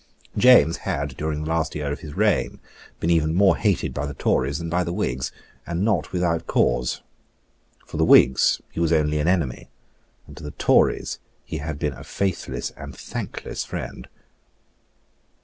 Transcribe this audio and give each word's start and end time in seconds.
James 0.35 0.77
had 0.77 1.15
during 1.15 1.43
the 1.43 1.47
last 1.51 1.75
year 1.75 1.91
of 1.91 1.99
his 1.99 2.15
reign, 2.15 2.59
been 2.99 3.11
even 3.11 3.35
more 3.35 3.55
hated 3.55 3.93
by 3.93 4.07
the 4.07 4.15
Tories 4.15 4.57
than 4.57 4.67
by 4.67 4.83
the 4.83 4.91
Whigs; 4.91 5.31
and 5.67 5.85
not 5.85 6.11
without 6.11 6.47
cause 6.47 7.03
for 7.85 7.97
the 7.97 8.03
Whigs 8.03 8.59
he 8.71 8.79
was 8.79 8.91
only 8.91 9.19
an 9.19 9.27
enemy; 9.27 9.69
and 10.25 10.35
to 10.37 10.41
the 10.41 10.57
Tories 10.57 11.19
he 11.45 11.57
had 11.57 11.77
been 11.77 11.93
a 11.93 12.03
faithless 12.03 12.71
and 12.71 12.97
thankless 12.97 13.63
friend. 13.63 14.07